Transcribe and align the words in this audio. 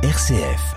RCF. 0.00 0.76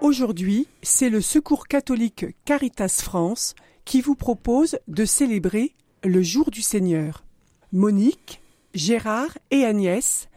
Aujourd'hui, 0.00 0.68
c'est 0.80 1.08
le 1.10 1.20
Secours 1.20 1.66
catholique 1.66 2.24
Caritas 2.44 3.00
France 3.02 3.56
qui 3.84 4.00
vous 4.00 4.14
propose 4.14 4.78
de 4.86 5.04
célébrer 5.04 5.74
le 6.04 6.22
jour 6.22 6.52
du 6.52 6.62
Seigneur. 6.62 7.24
Monique, 7.72 8.40
Gérard 8.74 9.36
et 9.50 9.64
Agnès 9.64 10.28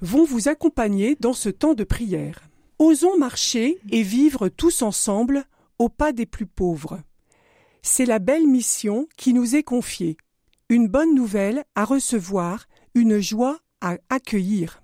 vont 0.00 0.24
vous 0.24 0.48
accompagner 0.48 1.16
dans 1.20 1.32
ce 1.32 1.48
temps 1.48 1.74
de 1.74 1.84
prière. 1.84 2.42
Osons 2.78 3.16
marcher 3.18 3.78
et 3.90 4.02
vivre 4.02 4.48
tous 4.48 4.82
ensemble 4.82 5.44
au 5.78 5.88
pas 5.88 6.12
des 6.12 6.26
plus 6.26 6.46
pauvres. 6.46 7.00
C'est 7.82 8.06
la 8.06 8.18
belle 8.18 8.46
mission 8.46 9.06
qui 9.16 9.32
nous 9.32 9.56
est 9.56 9.62
confiée, 9.62 10.16
une 10.68 10.88
bonne 10.88 11.14
nouvelle 11.14 11.64
à 11.74 11.84
recevoir, 11.84 12.66
une 12.94 13.20
joie 13.20 13.58
à 13.80 13.96
accueillir. 14.08 14.82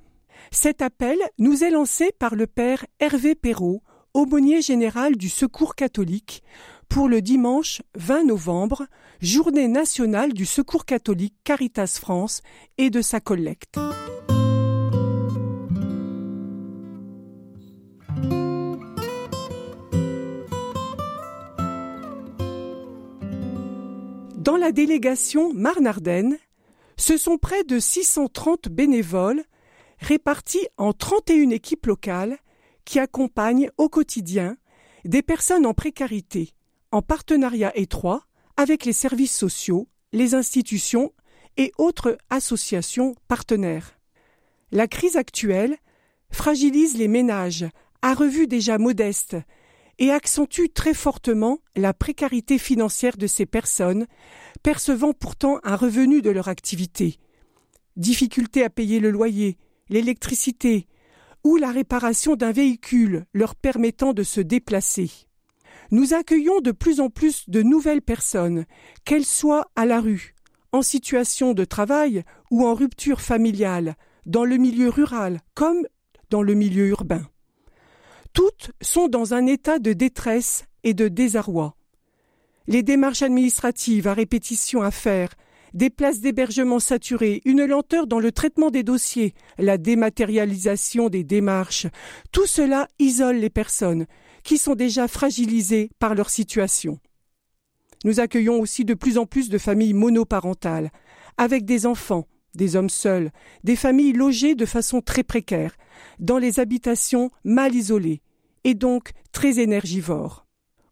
Cet 0.51 0.83
appel 0.83 1.19
nous 1.39 1.65
est 1.65 1.71
lancé 1.71 2.11
par 2.19 2.35
le 2.35 2.47
Père 2.47 2.85
Hervé 2.99 3.35
Perrault, 3.35 3.83
aumônier 4.15 4.63
général 4.63 5.17
du 5.17 5.29
Secours 5.29 5.75
catholique, 5.75 6.43
pour 6.89 7.09
le 7.09 7.23
dimanche 7.23 7.83
20 7.95 8.25
novembre, 8.25 8.87
journée 9.21 9.69
nationale 9.69 10.33
du 10.33 10.45
Secours 10.45 10.85
catholique 10.85 11.37
Caritas 11.45 11.99
France 12.01 12.43
et 12.79 12.91
de 12.91 13.01
sa 13.01 13.21
collecte. 13.21 13.79
Dans 24.51 24.57
la 24.57 24.73
délégation 24.73 25.55
Marne-Ardenne, 25.55 26.37
ce 26.97 27.17
sont 27.17 27.39
près 27.39 27.63
de 27.63 27.79
630 27.79 28.69
bénévoles 28.69 29.45
répartis 30.01 30.67
en 30.77 30.93
31 30.93 31.51
équipes 31.51 31.87
locales 31.87 32.37
qui 32.85 32.99
accompagnent 32.99 33.71
au 33.79 33.89
quotidien 33.89 34.57
des 35.05 35.23
personnes 35.23 35.67
en 35.67 35.73
précarité, 35.73 36.51
en 36.91 37.01
partenariat 37.01 37.71
étroit 37.79 38.25
avec 38.57 38.85
les 38.85 38.93
services 38.93 39.37
sociaux, 39.37 39.87
les 40.11 40.35
institutions 40.35 41.13
et 41.57 41.71
autres 41.79 42.19
associations 42.29 43.15
partenaires. 43.29 44.01
La 44.73 44.89
crise 44.89 45.15
actuelle 45.15 45.77
fragilise 46.33 46.99
les 46.99 47.07
ménages 47.07 47.67
à 48.03 48.15
revue 48.15 48.49
déjà 48.49 48.79
modestes 48.79 49.37
accentue 50.09 50.71
très 50.73 50.95
fortement 50.95 51.59
la 51.77 51.93
précarité 51.93 52.57
financière 52.57 53.19
de 53.19 53.27
ces 53.27 53.45
personnes, 53.45 54.07
percevant 54.63 55.13
pourtant 55.13 55.61
un 55.63 55.77
revenu 55.77 56.23
de 56.23 56.31
leur 56.31 56.49
activité. 56.49 57.19
Difficulté 57.97 58.65
à 58.65 58.71
payer 58.71 58.99
le 58.99 59.11
loyer, 59.11 59.59
l'électricité, 59.91 60.87
ou 61.45 61.57
la 61.57 61.71
réparation 61.71 62.35
d'un 62.35 62.53
véhicule 62.53 63.27
leur 63.35 63.55
permettant 63.55 64.15
de 64.15 64.23
se 64.23 64.41
déplacer. 64.41 65.11
Nous 65.91 66.15
accueillons 66.15 66.61
de 66.61 66.71
plus 66.71 67.01
en 67.01 67.11
plus 67.11 67.49
de 67.49 67.63
nouvelles 67.63 68.03
personnes, 68.03 68.65
qu'elles 69.05 69.27
soient 69.27 69.71
à 69.77 69.85
la 69.85 70.01
rue, 70.01 70.35
en 70.73 70.83
situation 70.83 71.53
de 71.53 71.65
travail 71.65 72.23
ou 72.51 72.65
en 72.65 72.75
rupture 72.75 73.21
familiale, 73.21 73.97
dans 74.25 74.45
le 74.45 74.57
milieu 74.57 74.89
rural 74.89 75.41
comme 75.55 75.83
dans 76.31 76.43
le 76.43 76.55
milieu 76.55 76.87
urbain. 76.87 77.23
Toutes 78.33 78.71
sont 78.81 79.09
dans 79.09 79.35
un 79.35 79.47
état 79.47 79.79
de 79.79 79.93
détresse 79.93 80.65
et 80.85 80.95
de 80.95 81.09
désarroi. 81.09 81.77
Les 82.67 82.83
démarches 82.83 83.23
administratives 83.23 84.07
à 84.07 84.15
répétition 84.15 84.83
à 84.83 84.91
faire, 84.91 85.31
des 85.75 85.91
places 85.91 86.21
d'hébergement 86.21 86.79
saturées, 86.79 87.43
une 87.45 87.65
lenteur 87.65 88.07
dans 88.07 88.21
le 88.21 88.33
traitement 88.33 88.71
des 88.71 88.83
dossiers, 88.83 89.35
la 89.59 89.79
dématérialisation 89.79 91.09
des 91.09 91.25
démarches, 91.25 91.87
tout 92.33 92.47
cela 92.47 92.89
isole 92.99 93.37
les 93.37 93.51
personnes 93.51 94.07
qui 94.43 94.59
sont 94.59 94.75
déjà 94.75 95.07
fragilisées 95.09 95.91
par 95.99 96.15
leur 96.15 96.31
situation. 96.31 96.99
Nous 98.05 98.21
accueillons 98.21 98.61
aussi 98.61 98.85
de 98.85 98.95
plus 98.95 99.19
en 99.19 99.27
plus 99.27 99.49
de 99.49 99.59
familles 99.59 99.93
monoparentales, 99.93 100.91
avec 101.37 101.65
des 101.65 101.87
enfants, 101.87 102.27
des 102.55 102.77
hommes 102.77 102.91
seuls, 102.91 103.31
des 103.65 103.77
familles 103.77 104.13
logées 104.13 104.55
de 104.55 104.67
façon 104.67 105.01
très 105.01 105.23
précaire, 105.23 105.77
dans 106.19 106.39
les 106.39 106.61
habitations 106.61 107.31
mal 107.45 107.75
isolées, 107.75 108.23
et 108.65 108.75
donc 108.75 109.13
très 109.33 109.59
énergivores. 109.59 110.47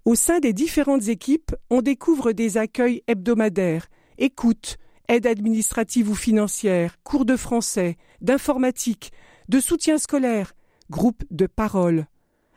Au 0.05 0.15
sein 0.15 0.41
des 0.41 0.53
différentes 0.53 1.09
équipes, 1.09 1.55
on 1.71 1.83
découvre 1.83 2.33
des 2.33 2.57
accueils 2.57 3.03
hebdomadaires, 3.07 3.89
écoute, 4.17 4.79
aide 5.09 5.27
administrative 5.27 6.11
ou 6.11 6.15
financière, 6.15 6.97
cours 7.03 7.25
de 7.25 7.37
français, 7.37 7.97
d'informatique, 8.21 9.13
de 9.49 9.61
soutien 9.61 9.99
scolaire, 9.99 10.55
groupes 10.91 11.25
de 11.31 11.47
parole, 11.47 12.07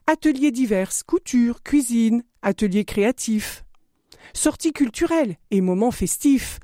ateliers 0.08 0.52
divers, 0.52 0.92
couture, 1.06 1.64
cuisine, 1.64 2.24
ateliers 2.42 2.86
créatifs, 2.86 3.66
sorties 4.34 4.74
culturelles 4.74 5.38
et 5.52 5.62
moments 5.62 5.92
festifs, 5.92 6.60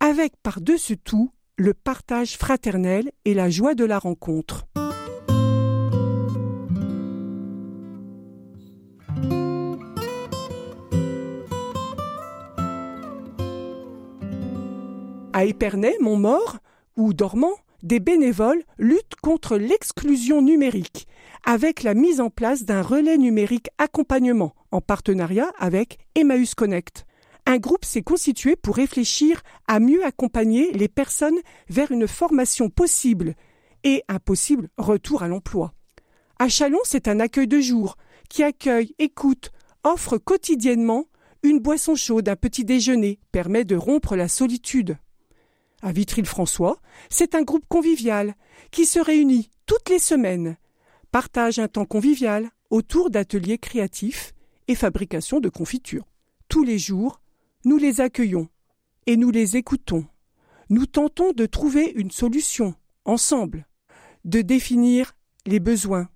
avec 0.00 0.34
par-dessus 0.42 0.98
tout 0.98 1.33
le 1.56 1.72
partage 1.72 2.36
fraternel 2.36 3.12
et 3.24 3.32
la 3.32 3.48
joie 3.48 3.74
de 3.74 3.84
la 3.84 3.98
rencontre. 3.98 4.66
À 15.32 15.44
Épernay, 15.44 15.94
Montmort 16.00 16.58
ou 16.96 17.12
Dormant, 17.12 17.54
des 17.82 18.00
bénévoles 18.00 18.62
luttent 18.78 19.16
contre 19.22 19.56
l'exclusion 19.56 20.42
numérique 20.42 21.06
avec 21.44 21.82
la 21.82 21.94
mise 21.94 22.20
en 22.20 22.30
place 22.30 22.64
d'un 22.64 22.82
relais 22.82 23.18
numérique 23.18 23.68
accompagnement 23.78 24.54
en 24.70 24.80
partenariat 24.80 25.52
avec 25.58 25.98
Emmaüs 26.14 26.54
Connect. 26.54 27.04
Un 27.46 27.58
groupe 27.58 27.84
s'est 27.84 28.02
constitué 28.02 28.56
pour 28.56 28.76
réfléchir 28.76 29.42
à 29.66 29.78
mieux 29.80 30.04
accompagner 30.04 30.72
les 30.72 30.88
personnes 30.88 31.38
vers 31.68 31.90
une 31.90 32.08
formation 32.08 32.70
possible 32.70 33.34
et 33.84 34.02
un 34.08 34.18
possible 34.18 34.70
retour 34.78 35.22
à 35.22 35.28
l'emploi. 35.28 35.74
À 36.38 36.48
Chalon, 36.48 36.78
c'est 36.84 37.06
un 37.06 37.20
accueil 37.20 37.46
de 37.46 37.60
jour 37.60 37.96
qui 38.30 38.42
accueille, 38.42 38.94
écoute, 38.98 39.52
offre 39.84 40.16
quotidiennement 40.16 41.04
une 41.42 41.58
boisson 41.58 41.94
chaude, 41.94 42.28
un 42.28 42.36
petit 42.36 42.64
déjeuner, 42.64 43.20
permet 43.30 43.64
de 43.64 43.76
rompre 43.76 44.16
la 44.16 44.28
solitude. 44.28 44.96
À 45.82 45.92
Vitry-le-François, 45.92 46.78
c'est 47.10 47.34
un 47.34 47.42
groupe 47.42 47.66
convivial 47.68 48.34
qui 48.70 48.86
se 48.86 48.98
réunit 48.98 49.50
toutes 49.66 49.90
les 49.90 49.98
semaines, 49.98 50.56
partage 51.10 51.58
un 51.58 51.68
temps 51.68 51.84
convivial 51.84 52.50
autour 52.70 53.10
d'ateliers 53.10 53.58
créatifs 53.58 54.32
et 54.66 54.74
fabrication 54.74 55.40
de 55.40 55.50
confitures. 55.50 56.06
Tous 56.48 56.64
les 56.64 56.78
jours, 56.78 57.20
nous 57.64 57.78
les 57.78 58.00
accueillons 58.00 58.48
et 59.06 59.16
nous 59.16 59.30
les 59.30 59.56
écoutons. 59.56 60.04
Nous 60.70 60.86
tentons 60.86 61.32
de 61.32 61.46
trouver 61.46 61.92
une 61.94 62.10
solution 62.10 62.74
ensemble, 63.04 63.66
de 64.24 64.42
définir 64.42 65.12
les 65.46 65.60
besoins 65.60 66.08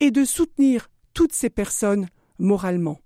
et 0.00 0.10
de 0.10 0.24
soutenir 0.24 0.90
toutes 1.14 1.32
ces 1.32 1.50
personnes 1.50 2.08
moralement. 2.38 3.00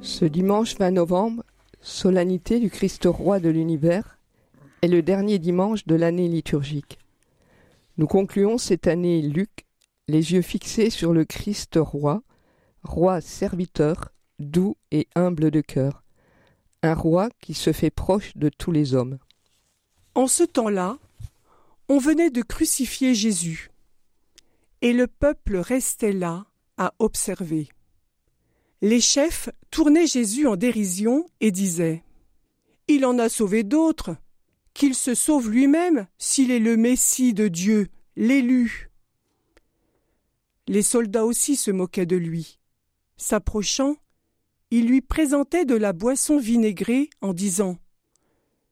Ce 0.00 0.24
dimanche 0.26 0.76
20 0.78 0.90
novembre, 0.90 1.44
solennité 1.80 2.60
du 2.60 2.70
Christ 2.70 3.04
roi 3.06 3.40
de 3.40 3.48
l'univers, 3.48 4.18
est 4.82 4.88
le 4.88 5.02
dernier 5.02 5.38
dimanche 5.38 5.86
de 5.86 5.94
l'année 5.94 6.28
liturgique. 6.28 6.98
Nous 8.00 8.06
concluons 8.06 8.56
cette 8.56 8.86
année 8.86 9.20
Luc, 9.20 9.66
les 10.08 10.32
yeux 10.32 10.40
fixés 10.40 10.88
sur 10.88 11.12
le 11.12 11.26
Christ 11.26 11.74
roi, 11.76 12.22
roi 12.82 13.20
serviteur, 13.20 14.08
doux 14.38 14.78
et 14.90 15.06
humble 15.14 15.50
de 15.50 15.60
cœur, 15.60 16.02
un 16.82 16.94
roi 16.94 17.28
qui 17.42 17.52
se 17.52 17.74
fait 17.74 17.90
proche 17.90 18.34
de 18.38 18.48
tous 18.48 18.72
les 18.72 18.94
hommes. 18.94 19.18
En 20.14 20.28
ce 20.28 20.44
temps-là, 20.44 20.96
on 21.90 21.98
venait 21.98 22.30
de 22.30 22.40
crucifier 22.40 23.14
Jésus, 23.14 23.70
et 24.80 24.94
le 24.94 25.06
peuple 25.06 25.58
restait 25.58 26.14
là 26.14 26.46
à 26.78 26.94
observer. 27.00 27.68
Les 28.80 29.02
chefs 29.02 29.50
tournaient 29.70 30.06
Jésus 30.06 30.46
en 30.46 30.56
dérision 30.56 31.26
et 31.42 31.50
disaient 31.50 32.02
Il 32.88 33.04
en 33.04 33.18
a 33.18 33.28
sauvé 33.28 33.62
d'autres, 33.62 34.16
qu'il 34.74 34.94
se 34.94 35.14
sauve 35.14 35.50
lui-même 35.50 36.06
s'il 36.18 36.50
est 36.50 36.58
le 36.58 36.76
Messie 36.76 37.34
de 37.34 37.48
Dieu, 37.48 37.88
l'élu. 38.16 38.90
Les 40.66 40.82
soldats 40.82 41.24
aussi 41.24 41.56
se 41.56 41.70
moquaient 41.70 42.06
de 42.06 42.16
lui. 42.16 42.58
S'approchant, 43.16 43.96
il 44.70 44.86
lui 44.86 45.00
présentait 45.00 45.64
de 45.64 45.74
la 45.74 45.92
boisson 45.92 46.38
vinaigrée 46.38 47.10
en 47.20 47.34
disant 47.34 47.76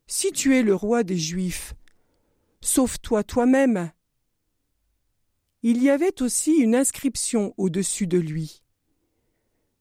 Si 0.06 0.33
tu 0.33 0.56
es 0.56 0.62
le 0.62 0.75
roi 0.75 1.03
des 1.03 1.19
Juifs, 1.19 1.75
sauve-toi 2.61 3.25
toi-même. 3.25 3.91
Il 5.62 5.83
y 5.83 5.91
avait 5.91 6.23
aussi 6.23 6.53
une 6.53 6.77
inscription 6.77 7.53
au-dessus 7.56 8.06
de 8.06 8.19
lui. 8.19 8.62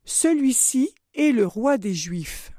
Celui-ci 0.05 0.95
est 1.13 1.31
le 1.31 1.45
roi 1.45 1.77
des 1.77 1.93
Juifs. 1.93 2.51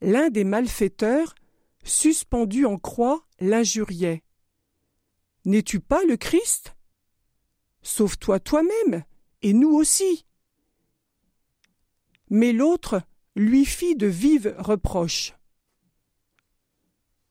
L'un 0.00 0.30
des 0.30 0.44
malfaiteurs, 0.44 1.34
suspendu 1.84 2.66
en 2.66 2.78
croix, 2.78 3.26
l'injuriait. 3.40 4.22
N'es-tu 5.44 5.80
pas 5.80 6.04
le 6.04 6.16
Christ? 6.16 6.74
Sauve-toi 7.82 8.40
toi-même, 8.40 9.04
et 9.42 9.52
nous 9.52 9.70
aussi. 9.70 10.26
Mais 12.30 12.52
l'autre 12.52 13.02
lui 13.36 13.64
fit 13.64 13.96
de 13.96 14.06
vives 14.06 14.54
reproches. 14.58 15.34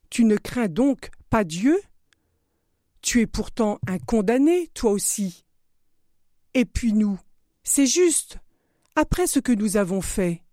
Tu 0.10 0.26
ne 0.26 0.38
crains 0.38 0.68
donc 0.68 1.10
pas 1.30 1.44
Dieu? 1.44 1.82
Tu 3.02 3.22
es 3.22 3.28
pourtant 3.28 3.80
un 3.88 3.98
condamné, 3.98 4.68
toi 4.76 4.92
aussi. 4.92 5.44
Et 6.54 6.66
puis 6.66 6.94
nous, 6.94 7.20
c'est 7.64 7.88
juste, 7.88 8.38
après 8.96 9.26
ce 9.26 9.40
que 9.40 9.52
nous 9.52 9.76
avons 9.76 10.02
fait, 10.02 10.44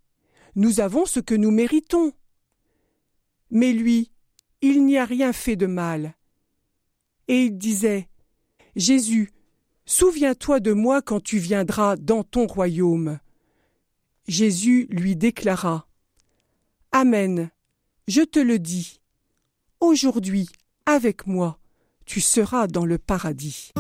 nous 0.55 0.81
avons 0.81 1.07
ce 1.07 1.21
que 1.21 1.35
nous 1.35 1.51
méritons. 1.51 2.13
Mais 3.51 3.73
lui, 3.73 4.11
il 4.61 4.85
n'y 4.85 4.99
a 4.99 5.05
rien 5.05 5.33
fait 5.33 5.57
de 5.57 5.67
mal. 5.67 6.15
Et 7.29 7.45
il 7.45 7.59
disait 7.59 8.09
Jésus, 8.77 9.31
souviens-toi 9.87 10.61
de 10.61 10.73
moi 10.73 11.03
quand 11.03 11.21
tu 11.21 11.39
viendras 11.39 11.97
dans 11.97 12.23
ton 12.23 12.47
royaume. 12.47 13.19
Jésus 14.29 14.87
lui 14.91 15.17
déclara 15.17 15.89
Amen, 16.93 17.51
je 18.09 18.23
te 18.23 18.41
le 18.41 18.59
dis, 18.59 19.01
aujourd'hui, 19.79 20.49
avec 20.87 21.27
moi, 21.27 21.59
tu 22.05 22.21
seras 22.21 22.67
dans 22.67 22.85
le 22.85 22.99
paradis. 22.99 23.73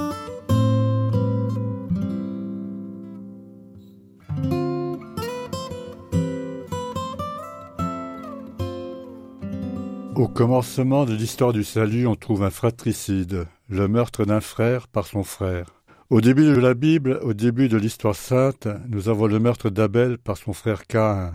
Au 10.21 10.29
commencement 10.29 11.07
de 11.07 11.15
l'histoire 11.15 11.55
du 11.55 11.65
salut, 11.65 12.07
on 12.07 12.15
trouve 12.15 12.43
un 12.43 12.51
fratricide, 12.51 13.47
le 13.71 13.89
meurtre 13.89 14.27
d'un 14.27 14.43
frère 14.43 14.87
par 14.87 15.07
son 15.07 15.25
frère. 15.25 15.83
Au 16.11 16.21
début 16.21 16.45
de 16.45 16.61
la 16.61 16.75
Bible, 16.75 17.19
au 17.23 17.33
début 17.33 17.71
de 17.71 17.79
l'histoire 17.79 18.15
sainte, 18.15 18.69
nous 18.91 19.09
avons 19.09 19.29
le 19.29 19.39
meurtre 19.39 19.71
d'Abel 19.71 20.19
par 20.19 20.37
son 20.37 20.53
frère 20.53 20.87
Caïn. 20.87 21.35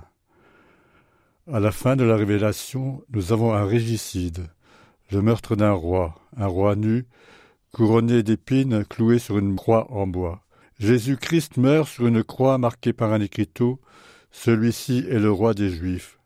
À 1.51 1.59
la 1.59 1.71
fin 1.71 1.95
de 1.95 2.03
la 2.03 2.15
révélation, 2.15 3.03
nous 3.09 3.33
avons 3.33 3.55
un 3.55 3.65
régicide, 3.65 4.51
le 5.09 5.23
meurtre 5.23 5.55
d'un 5.55 5.71
roi, 5.71 6.13
un 6.37 6.45
roi 6.45 6.75
nu, 6.75 7.07
couronné 7.71 8.21
d'épines, 8.21 8.85
cloué 8.85 9.17
sur 9.17 9.39
une 9.39 9.55
croix 9.55 9.91
en 9.91 10.05
bois. 10.05 10.43
Jésus-Christ 10.77 11.57
meurt 11.57 11.89
sur 11.89 12.05
une 12.05 12.23
croix 12.23 12.59
marquée 12.59 12.93
par 12.93 13.13
un 13.13 13.21
écriteau. 13.21 13.79
Celui-ci 14.29 15.07
est 15.09 15.17
le 15.17 15.31
roi 15.31 15.55
des 15.55 15.71
Juifs. 15.71 16.19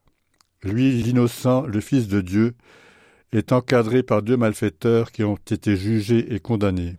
Lui, 0.63 0.91
l'innocent, 0.91 1.65
le 1.65 1.79
Fils 1.79 2.07
de 2.07 2.19
Dieu, 2.19 2.53
est 3.31 3.53
encadré 3.53 4.03
par 4.03 4.21
deux 4.21 4.35
malfaiteurs 4.35 5.11
qui 5.11 5.23
ont 5.23 5.35
été 5.35 5.77
jugés 5.77 6.33
et 6.33 6.39
condamnés. 6.39 6.97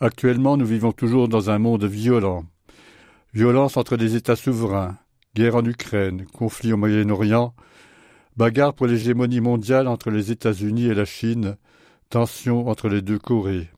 Actuellement, 0.00 0.56
nous 0.56 0.66
vivons 0.66 0.92
toujours 0.92 1.28
dans 1.28 1.50
un 1.50 1.58
monde 1.58 1.84
violent. 1.84 2.44
Violence 3.34 3.76
entre 3.76 3.96
des 3.96 4.16
États 4.16 4.36
souverains, 4.36 4.96
guerre 5.34 5.56
en 5.56 5.64
Ukraine, 5.64 6.26
conflit 6.32 6.72
au 6.72 6.76
Moyen-Orient, 6.76 7.54
bagarre 8.36 8.74
pour 8.74 8.86
l'hégémonie 8.86 9.40
mondiale 9.40 9.86
entre 9.86 10.10
les 10.10 10.32
États-Unis 10.32 10.86
et 10.86 10.94
la 10.94 11.04
Chine, 11.04 11.56
tension 12.10 12.68
entre 12.68 12.88
les 12.88 13.02
deux 13.02 13.18
Corées. 13.18 13.68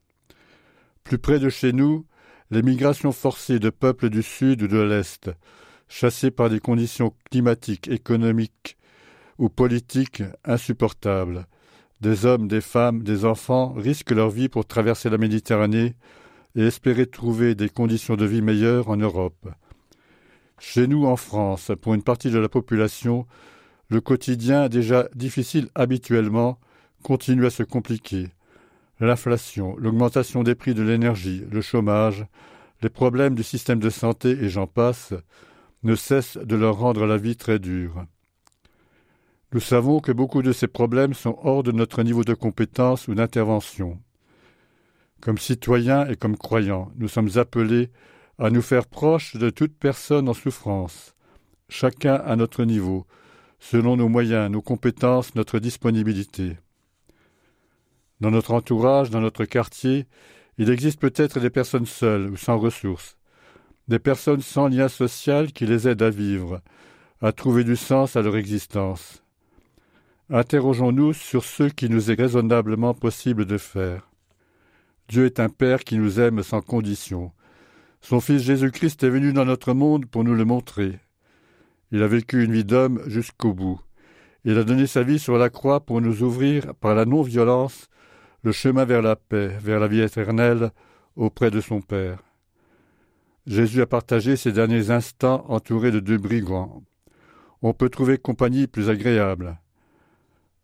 Plus 1.05 1.19
près 1.19 1.39
de 1.39 1.49
chez 1.49 1.73
nous, 1.73 2.07
les 2.51 2.63
migrations 2.63 3.13
forcées 3.13 3.59
de 3.59 3.71
peuples 3.71 4.09
du 4.09 4.23
Sud 4.23 4.63
ou 4.63 4.69
de 4.69 4.81
l'Est, 4.81 5.31
chassés 5.89 6.31
par 6.31 6.49
des 6.49 6.61
conditions 6.61 7.13
climatiques, 7.31 7.89
économiques 7.89 8.77
ou 9.41 9.49
politiques 9.49 10.23
insupportables, 10.45 11.47
des 12.01 12.27
hommes, 12.27 12.47
des 12.47 12.61
femmes, 12.61 13.03
des 13.03 13.25
enfants 13.25 13.73
risquent 13.73 14.13
leur 14.13 14.31
vie 14.31 14.49
pour 14.49 14.67
traverser 14.67 15.11
la 15.11 15.19
Méditerranée 15.19 15.95
et 16.57 16.63
espérer 16.63 17.07
trouver 17.07 17.55
des 17.55 17.69
conditions 17.69 18.17
de 18.17 18.27
vie 18.27 18.43
meilleures 18.43 18.89
en 18.91 18.97
Europe. 18.97 19.49
Chez 20.59 20.87
nous, 20.87 21.07
en 21.07 21.17
France, 21.17 21.73
pour 21.81 21.95
une 21.95 22.03
partie 22.03 22.31
de 22.31 22.39
la 22.39 22.49
population, 22.51 23.27
le 23.89 24.03
quotidien, 24.03 24.69
déjà 24.69 25.09
difficile 25.15 25.69
habituellement, 25.75 26.59
continue 27.03 27.47
à 27.47 27.51
se 27.51 27.63
compliquer. 27.63 28.29
L'inflation, 29.01 29.75
l'augmentation 29.79 30.43
des 30.43 30.55
prix 30.55 30.75
de 30.75 30.83
l'énergie, 30.83 31.45
le 31.51 31.63
chômage, 31.63 32.27
les 32.83 32.91
problèmes 32.91 33.35
du 33.35 33.43
système 33.43 33.81
de 33.81 33.91
santé 33.91 34.31
et 34.31 34.51
j'en 34.51 34.67
passe, 34.67 35.15
ne 35.83 35.95
cessent 35.95 36.37
de 36.37 36.57
leur 36.57 36.79
rendre 36.79 37.07
la 37.07 37.17
vie 37.17 37.37
très 37.37 37.59
dure. 37.59 38.05
Nous 39.52 39.61
savons 39.61 39.99
que 39.99 40.12
beaucoup 40.12 40.43
de 40.43 40.52
ces 40.52 40.69
problèmes 40.69 41.12
sont 41.12 41.37
hors 41.43 41.64
de 41.64 41.73
notre 41.73 42.05
niveau 42.05 42.23
de 42.23 42.35
compétence 42.35 43.08
ou 43.08 43.14
d'intervention. 43.17 43.99
Comme 45.20 45.38
citoyens 45.38 46.06
et 46.06 46.14
comme 46.14 46.37
croyants, 46.37 46.93
nous 46.97 47.08
sommes 47.08 47.31
appelés 47.35 47.91
à 48.38 48.50
nous 48.50 48.62
faire 48.62 48.87
proches 48.87 49.37
de 49.37 49.50
toute 49.50 49.75
personne 49.75 50.29
en 50.29 50.35
souffrance, 50.35 51.17
chacun 51.69 52.14
à 52.14 52.37
notre 52.37 52.64
niveau, 52.64 53.06
selon 53.58 53.97
nos 53.97 54.08
moyens, 54.08 54.50
nos 54.50 54.62
compétences, 54.62 55.35
notre 55.35 55.58
disponibilité. 55.58 56.56
Dans 58.20 58.31
notre 58.31 58.52
entourage, 58.52 59.11
dans 59.11 59.20
notre 59.20 59.47
quartier, 59.47 60.06
il 60.58 60.70
existe 60.70 61.00
peut-être 61.00 61.41
des 61.41 61.50
personnes 61.50 61.87
seules 61.87 62.31
ou 62.31 62.37
sans 62.37 62.56
ressources, 62.56 63.17
des 63.88 63.99
personnes 63.99 64.43
sans 64.43 64.69
lien 64.69 64.88
social 64.88 65.52
qui 65.52 65.67
les 65.67 65.88
aident 65.88 66.02
à 66.02 66.11
vivre, 66.11 66.61
à 67.20 67.32
trouver 67.32 67.64
du 67.64 67.75
sens 67.75 68.14
à 68.14 68.23
leur 68.23 68.37
existence. 68.37 69.25
Interrogeons-nous 70.32 71.12
sur 71.12 71.43
ce 71.43 71.65
qui 71.65 71.91
nous 71.91 72.12
est 72.12 72.15
raisonnablement 72.15 72.94
possible 72.94 73.47
de 73.47 73.59
faire. 73.59 74.09
Dieu 75.09 75.27
est 75.27 75.41
un 75.41 75.49
Père 75.49 75.82
qui 75.82 75.99
nous 75.99 76.21
aime 76.21 76.44
sans 76.44 76.61
condition. 76.61 77.32
Son 78.00 78.21
Fils 78.21 78.43
Jésus-Christ 78.43 79.03
est 79.03 79.11
venu 79.11 79.32
dans 79.32 79.44
notre 79.44 79.75
monde 79.75 80.06
pour 80.06 80.23
nous 80.23 80.35
le 80.35 80.44
montrer. 80.44 81.00
Il 81.90 82.05
a 82.05 82.07
vécu 82.07 82.45
une 82.45 82.52
vie 82.52 82.64
d'homme 82.64 83.02
jusqu'au 83.09 83.55
bout. 83.55 83.81
Il 84.45 84.57
a 84.57 84.62
donné 84.62 84.87
sa 84.87 85.02
vie 85.02 85.19
sur 85.19 85.37
la 85.37 85.50
croix 85.50 85.81
pour 85.81 86.00
nous 86.00 86.23
ouvrir, 86.23 86.76
par 86.76 86.95
la 86.95 87.07
non-violence, 87.07 87.88
le 88.45 88.52
chemin 88.52 88.85
vers 88.85 89.02
la 89.02 89.16
paix, 89.16 89.49
vers 89.61 89.81
la 89.81 89.88
vie 89.88 90.00
éternelle, 90.00 90.71
auprès 91.16 91.50
de 91.50 91.61
son 91.61 91.81
Père. 91.81 92.23
Jésus 93.49 93.83
a 93.83 93.87
partagé 93.87 94.37
ses 94.37 94.52
derniers 94.52 94.90
instants 94.90 95.45
entouré 95.49 95.90
de 95.90 95.99
deux 95.99 96.19
brigands. 96.19 96.85
On 97.62 97.73
peut 97.73 97.88
trouver 97.88 98.16
compagnie 98.16 98.69
plus 98.69 98.90
agréable. 98.90 99.59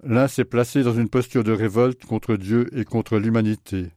L'un 0.03 0.29
s'est 0.29 0.45
placé 0.45 0.83
dans 0.83 0.95
une 0.95 1.09
posture 1.09 1.45
de 1.45 1.53
révolte 1.53 2.05
contre 2.05 2.37
Dieu 2.37 2.69
et 2.79 2.85
contre 2.85 3.19
l'humanité. 3.19 3.91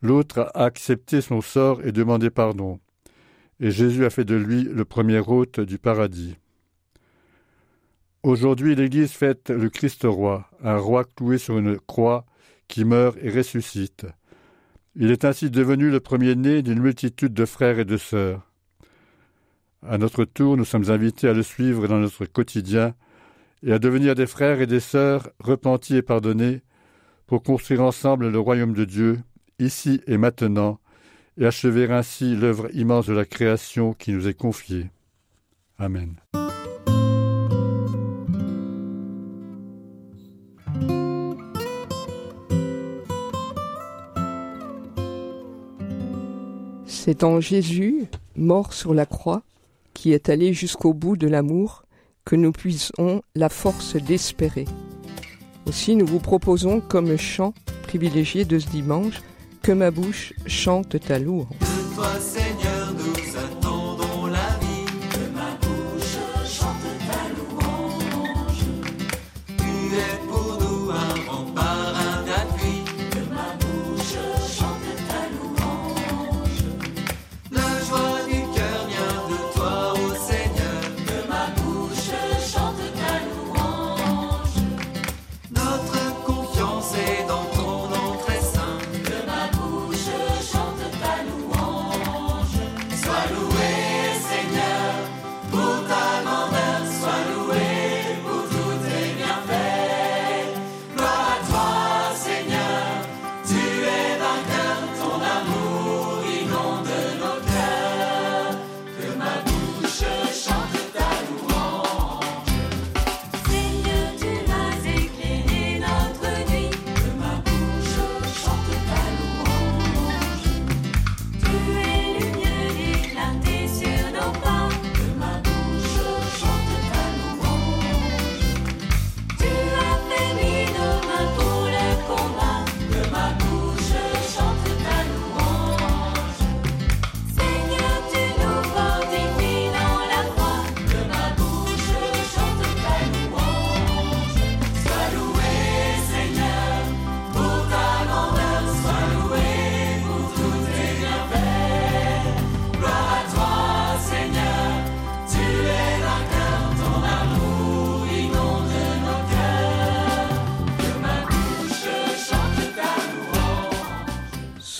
L'autre 0.00 0.50
a 0.54 0.64
accepté 0.64 1.20
son 1.20 1.40
sort 1.40 1.84
et 1.84 1.92
demandé 1.92 2.30
pardon. 2.30 2.78
Et 3.60 3.70
Jésus 3.70 4.04
a 4.04 4.10
fait 4.10 4.24
de 4.24 4.36
lui 4.36 4.62
le 4.62 4.84
premier 4.84 5.18
hôte 5.18 5.58
du 5.60 5.78
paradis. 5.78 6.36
Aujourd'hui, 8.22 8.74
l'Église 8.74 9.12
fête 9.12 9.50
le 9.50 9.68
Christ 9.70 10.04
roi, 10.04 10.48
un 10.62 10.76
roi 10.76 11.04
cloué 11.04 11.38
sur 11.38 11.58
une 11.58 11.78
croix 11.78 12.24
qui 12.68 12.84
meurt 12.84 13.16
et 13.20 13.30
ressuscite. 13.30 14.06
Il 14.94 15.10
est 15.10 15.24
ainsi 15.24 15.50
devenu 15.50 15.90
le 15.90 16.00
premier-né 16.00 16.62
d'une 16.62 16.80
multitude 16.80 17.32
de 17.32 17.44
frères 17.44 17.78
et 17.78 17.84
de 17.84 17.96
sœurs. 17.96 18.42
À 19.86 19.98
notre 19.98 20.24
tour, 20.24 20.56
nous 20.56 20.64
sommes 20.64 20.90
invités 20.90 21.28
à 21.28 21.32
le 21.32 21.42
suivre 21.42 21.86
dans 21.86 21.98
notre 21.98 22.24
quotidien 22.24 22.94
et 23.62 23.72
à 23.72 23.78
devenir 23.78 24.14
des 24.14 24.26
frères 24.26 24.60
et 24.60 24.66
des 24.66 24.80
sœurs 24.80 25.30
repentis 25.40 25.96
et 25.96 26.02
pardonnés, 26.02 26.62
pour 27.26 27.42
construire 27.42 27.82
ensemble 27.82 28.28
le 28.28 28.38
royaume 28.40 28.72
de 28.72 28.84
Dieu, 28.84 29.20
ici 29.58 30.00
et 30.06 30.16
maintenant, 30.16 30.78
et 31.36 31.46
achever 31.46 31.90
ainsi 31.90 32.34
l'œuvre 32.34 32.68
immense 32.74 33.06
de 33.06 33.12
la 33.12 33.24
création 33.24 33.92
qui 33.92 34.12
nous 34.12 34.26
est 34.26 34.34
confiée. 34.34 34.90
Amen. 35.78 36.16
C'est 46.86 47.24
en 47.24 47.40
Jésus, 47.40 48.06
mort 48.36 48.72
sur 48.74 48.92
la 48.92 49.06
croix, 49.06 49.42
qui 49.94 50.12
est 50.12 50.28
allé 50.28 50.52
jusqu'au 50.52 50.92
bout 50.92 51.16
de 51.16 51.26
l'amour, 51.26 51.84
que 52.28 52.36
nous 52.36 52.52
puissions 52.52 53.22
la 53.34 53.48
force 53.48 53.96
d'espérer. 53.96 54.66
Aussi, 55.64 55.96
nous 55.96 56.04
vous 56.04 56.18
proposons 56.18 56.82
comme 56.82 57.16
chant 57.16 57.54
privilégié 57.84 58.44
de 58.44 58.58
ce 58.58 58.68
dimanche 58.68 59.22
que 59.62 59.72
ma 59.72 59.90
bouche 59.90 60.34
chante 60.46 61.00
ta 61.00 61.18
louange. 61.18 61.46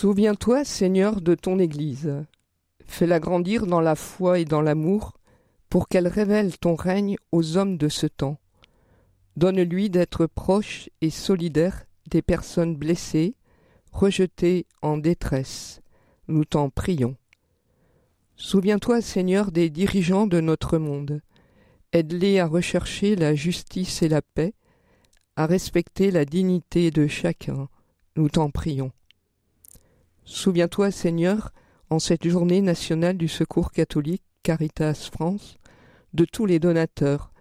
Souviens-toi, 0.00 0.64
Seigneur, 0.64 1.20
de 1.20 1.34
ton 1.34 1.58
Église. 1.58 2.14
Fais-la 2.86 3.18
grandir 3.18 3.66
dans 3.66 3.80
la 3.80 3.96
foi 3.96 4.38
et 4.38 4.44
dans 4.44 4.60
l'amour, 4.60 5.18
pour 5.70 5.88
qu'elle 5.88 6.06
révèle 6.06 6.56
ton 6.56 6.76
règne 6.76 7.16
aux 7.32 7.56
hommes 7.56 7.76
de 7.76 7.88
ce 7.88 8.06
temps. 8.06 8.38
Donne-lui 9.36 9.90
d'être 9.90 10.26
proche 10.26 10.88
et 11.00 11.10
solidaire 11.10 11.84
des 12.08 12.22
personnes 12.22 12.76
blessées, 12.76 13.34
rejetées 13.90 14.66
en 14.82 14.98
détresse. 14.98 15.80
Nous 16.28 16.44
t'en 16.44 16.70
prions. 16.70 17.16
Souviens-toi, 18.36 19.00
Seigneur, 19.00 19.50
des 19.50 19.68
dirigeants 19.68 20.28
de 20.28 20.40
notre 20.40 20.78
monde. 20.78 21.22
Aide-les 21.92 22.38
à 22.38 22.46
rechercher 22.46 23.16
la 23.16 23.34
justice 23.34 24.00
et 24.02 24.08
la 24.08 24.22
paix, 24.22 24.54
à 25.34 25.46
respecter 25.46 26.12
la 26.12 26.24
dignité 26.24 26.92
de 26.92 27.08
chacun. 27.08 27.68
Nous 28.14 28.28
t'en 28.28 28.48
prions. 28.50 28.92
Souviens-toi, 30.30 30.90
Seigneur, 30.90 31.54
en 31.88 31.98
cette 31.98 32.28
journée 32.28 32.60
nationale 32.60 33.16
du 33.16 33.28
secours 33.28 33.72
catholique 33.72 34.22
Caritas 34.42 35.08
France, 35.10 35.56
de 36.12 36.26
tous 36.26 36.44
les 36.44 36.58
donateurs, 36.58 37.32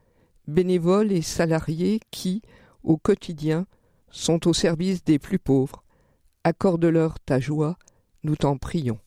bénévoles 0.48 1.12
et 1.12 1.22
salariés 1.22 2.00
qui, 2.12 2.41
au 2.84 2.96
quotidien, 2.96 3.65
sont 4.10 4.48
au 4.48 4.53
service 4.53 5.03
des 5.03 5.20
plus 5.20 5.38
pauvres. 5.38 5.84
Accorde-leur 6.46 7.20
ta 7.20 7.41
joie, 7.41 7.77
nous 8.24 8.38
t'en 8.38 8.56
prions. 8.56 9.00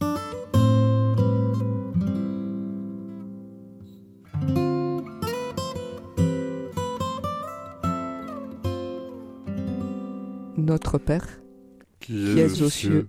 Notre 10.59 10.99
Père, 10.99 11.41
qui 11.99 12.39
es 12.39 12.61
aux 12.61 12.69
cieux, 12.69 13.09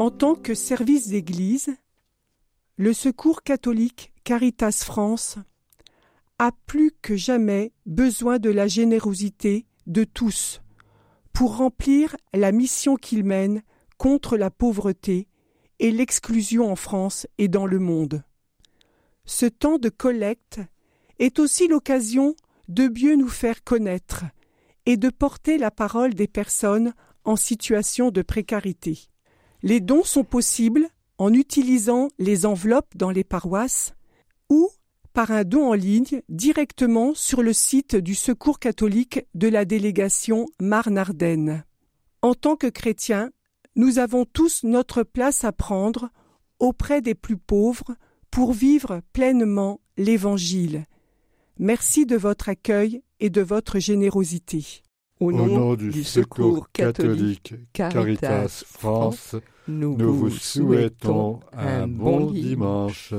En 0.00 0.10
tant 0.10 0.34
que 0.34 0.54
service 0.54 1.08
d'Église, 1.08 1.76
le 2.78 2.94
Secours 2.94 3.42
catholique 3.42 4.14
Caritas 4.24 4.82
France 4.82 5.36
a 6.38 6.52
plus 6.66 6.92
que 7.02 7.16
jamais 7.16 7.74
besoin 7.84 8.38
de 8.38 8.48
la 8.48 8.66
générosité 8.66 9.66
de 9.86 10.04
tous 10.04 10.62
pour 11.34 11.58
remplir 11.58 12.16
la 12.32 12.50
mission 12.50 12.96
qu'il 12.96 13.24
mène 13.24 13.62
contre 13.98 14.38
la 14.38 14.50
pauvreté 14.50 15.28
et 15.80 15.90
l'exclusion 15.90 16.72
en 16.72 16.76
France 16.76 17.26
et 17.36 17.48
dans 17.48 17.66
le 17.66 17.78
monde. 17.78 18.24
Ce 19.26 19.44
temps 19.44 19.76
de 19.76 19.90
collecte 19.90 20.60
est 21.18 21.38
aussi 21.38 21.68
l'occasion 21.68 22.34
de 22.68 22.88
mieux 22.88 23.16
nous 23.16 23.28
faire 23.28 23.62
connaître 23.64 24.24
et 24.86 24.96
de 24.96 25.10
porter 25.10 25.58
la 25.58 25.70
parole 25.70 26.14
des 26.14 26.26
personnes 26.26 26.94
en 27.24 27.36
situation 27.36 28.10
de 28.10 28.22
précarité. 28.22 29.10
Les 29.62 29.80
dons 29.80 30.04
sont 30.04 30.24
possibles 30.24 30.88
en 31.18 31.34
utilisant 31.34 32.08
les 32.18 32.46
enveloppes 32.46 32.96
dans 32.96 33.10
les 33.10 33.24
paroisses 33.24 33.94
ou 34.48 34.70
par 35.12 35.32
un 35.32 35.44
don 35.44 35.70
en 35.70 35.74
ligne 35.74 36.22
directement 36.28 37.14
sur 37.14 37.42
le 37.42 37.52
site 37.52 37.96
du 37.96 38.14
Secours 38.14 38.58
catholique 38.58 39.26
de 39.34 39.48
la 39.48 39.64
délégation 39.64 40.46
Marne-Ardenne. 40.60 41.64
En 42.22 42.34
tant 42.34 42.56
que 42.56 42.68
chrétiens, 42.68 43.30
nous 43.76 43.98
avons 43.98 44.24
tous 44.24 44.64
notre 44.64 45.02
place 45.02 45.44
à 45.44 45.52
prendre 45.52 46.10
auprès 46.58 47.02
des 47.02 47.14
plus 47.14 47.36
pauvres 47.36 47.96
pour 48.30 48.52
vivre 48.52 49.00
pleinement 49.12 49.80
l'Évangile. 49.96 50.86
Merci 51.58 52.06
de 52.06 52.16
votre 52.16 52.48
accueil 52.48 53.02
et 53.18 53.30
de 53.30 53.42
votre 53.42 53.78
générosité. 53.78 54.82
Au 55.20 55.32
nom, 55.32 55.74
du, 55.74 56.02
Secours 56.02 56.68
catholique 56.72 57.54
Caritas 57.74 58.64
France, 58.66 59.36
nous, 59.68 59.94
vous 59.94 60.30
souhaitons 60.30 61.40
un 61.52 61.86
bon 61.86 62.30
dimanche. 62.30 63.12